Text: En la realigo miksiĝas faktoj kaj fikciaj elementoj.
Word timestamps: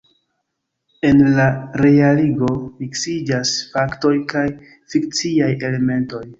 En 1.09 1.21
la 1.39 1.45
realigo 1.83 2.49
miksiĝas 2.79 3.55
faktoj 3.77 4.17
kaj 4.35 4.47
fikciaj 4.97 5.55
elementoj. 5.73 6.27